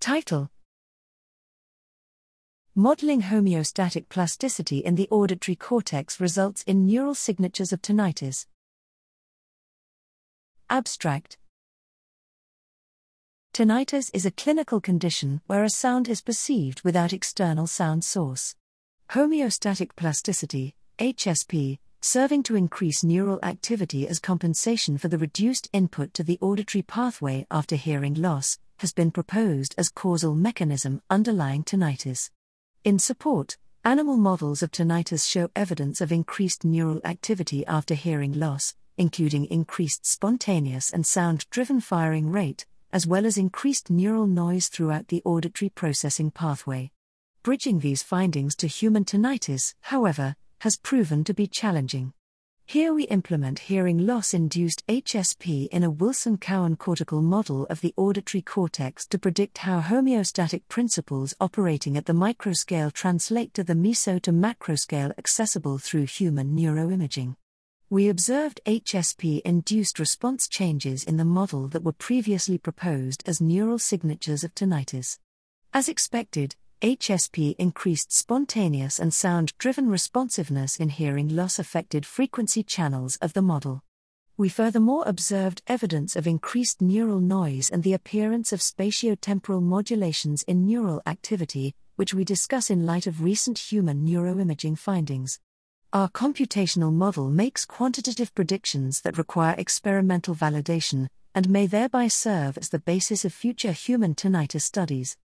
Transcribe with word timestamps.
Title 0.00 0.48
Modeling 2.76 3.22
homeostatic 3.22 4.08
plasticity 4.08 4.78
in 4.78 4.94
the 4.94 5.08
auditory 5.10 5.56
cortex 5.56 6.20
results 6.20 6.62
in 6.62 6.86
neural 6.86 7.16
signatures 7.16 7.72
of 7.72 7.82
tinnitus. 7.82 8.46
Abstract 10.70 11.36
Tinnitus 13.52 14.08
is 14.14 14.24
a 14.24 14.30
clinical 14.30 14.80
condition 14.80 15.40
where 15.48 15.64
a 15.64 15.70
sound 15.70 16.08
is 16.08 16.20
perceived 16.20 16.82
without 16.82 17.12
external 17.12 17.66
sound 17.66 18.04
source. 18.04 18.54
Homeostatic 19.10 19.96
plasticity, 19.96 20.76
HSP, 21.00 21.80
serving 22.00 22.44
to 22.44 22.54
increase 22.54 23.02
neural 23.02 23.40
activity 23.42 24.06
as 24.06 24.20
compensation 24.20 24.96
for 24.96 25.08
the 25.08 25.18
reduced 25.18 25.68
input 25.72 26.14
to 26.14 26.22
the 26.22 26.38
auditory 26.40 26.82
pathway 26.82 27.44
after 27.50 27.74
hearing 27.74 28.14
loss, 28.14 28.58
has 28.78 28.92
been 28.92 29.10
proposed 29.10 29.74
as 29.78 29.88
causal 29.88 30.34
mechanism 30.34 31.02
underlying 31.10 31.62
tinnitus. 31.62 32.30
In 32.84 32.98
support, 32.98 33.56
animal 33.84 34.16
models 34.16 34.62
of 34.62 34.70
tinnitus 34.70 35.28
show 35.28 35.50
evidence 35.54 36.00
of 36.00 36.12
increased 36.12 36.64
neural 36.64 37.00
activity 37.04 37.66
after 37.66 37.94
hearing 37.94 38.32
loss, 38.32 38.74
including 38.96 39.44
increased 39.46 40.04
spontaneous 40.04 40.92
and 40.92 41.06
sound 41.06 41.48
driven 41.50 41.80
firing 41.80 42.30
rate, 42.30 42.66
as 42.92 43.06
well 43.06 43.26
as 43.26 43.38
increased 43.38 43.90
neural 43.90 44.26
noise 44.26 44.68
throughout 44.68 45.08
the 45.08 45.22
auditory 45.24 45.68
processing 45.68 46.30
pathway. 46.30 46.90
Bridging 47.42 47.80
these 47.80 48.02
findings 48.02 48.56
to 48.56 48.66
human 48.66 49.04
tinnitus, 49.04 49.74
however, 49.82 50.34
has 50.60 50.76
proven 50.76 51.24
to 51.24 51.32
be 51.32 51.46
challenging. 51.46 52.12
Here 52.68 52.92
we 52.92 53.04
implement 53.04 53.60
hearing 53.60 53.96
loss 53.96 54.34
induced 54.34 54.86
HSP 54.88 55.68
in 55.68 55.82
a 55.82 55.90
Wilson 55.90 56.36
Cowan 56.36 56.76
cortical 56.76 57.22
model 57.22 57.64
of 57.70 57.80
the 57.80 57.94
auditory 57.96 58.42
cortex 58.42 59.06
to 59.06 59.18
predict 59.18 59.56
how 59.56 59.80
homeostatic 59.80 60.60
principles 60.68 61.32
operating 61.40 61.96
at 61.96 62.04
the 62.04 62.12
microscale 62.12 62.92
translate 62.92 63.54
to 63.54 63.64
the 63.64 63.72
meso 63.72 64.20
to 64.20 64.32
macroscale 64.32 65.16
accessible 65.16 65.78
through 65.78 66.04
human 66.04 66.54
neuroimaging. 66.54 67.36
We 67.88 68.10
observed 68.10 68.60
HSP 68.66 69.40
induced 69.46 69.98
response 69.98 70.46
changes 70.46 71.04
in 71.04 71.16
the 71.16 71.24
model 71.24 71.68
that 71.68 71.84
were 71.84 71.92
previously 71.92 72.58
proposed 72.58 73.22
as 73.26 73.40
neural 73.40 73.78
signatures 73.78 74.44
of 74.44 74.54
tinnitus. 74.54 75.18
As 75.72 75.88
expected, 75.88 76.54
HSP 76.80 77.56
increased 77.58 78.12
spontaneous 78.12 79.00
and 79.00 79.12
sound 79.12 79.52
driven 79.58 79.88
responsiveness 79.88 80.76
in 80.76 80.90
hearing 80.90 81.28
loss 81.34 81.58
affected 81.58 82.06
frequency 82.06 82.62
channels 82.62 83.16
of 83.16 83.32
the 83.32 83.42
model. 83.42 83.82
We 84.36 84.48
furthermore 84.48 85.02
observed 85.04 85.60
evidence 85.66 86.14
of 86.14 86.28
increased 86.28 86.80
neural 86.80 87.18
noise 87.18 87.68
and 87.68 87.82
the 87.82 87.94
appearance 87.94 88.52
of 88.52 88.60
spatiotemporal 88.60 89.60
modulations 89.60 90.44
in 90.44 90.66
neural 90.66 91.02
activity, 91.04 91.74
which 91.96 92.14
we 92.14 92.24
discuss 92.24 92.70
in 92.70 92.86
light 92.86 93.08
of 93.08 93.24
recent 93.24 93.58
human 93.58 94.06
neuroimaging 94.06 94.78
findings. 94.78 95.40
Our 95.92 96.08
computational 96.08 96.92
model 96.92 97.28
makes 97.28 97.64
quantitative 97.64 98.32
predictions 98.36 99.00
that 99.00 99.18
require 99.18 99.56
experimental 99.58 100.36
validation, 100.36 101.08
and 101.34 101.50
may 101.50 101.66
thereby 101.66 102.06
serve 102.06 102.56
as 102.56 102.68
the 102.68 102.78
basis 102.78 103.24
of 103.24 103.32
future 103.32 103.72
human 103.72 104.14
tinnitus 104.14 104.62
studies. 104.62 105.16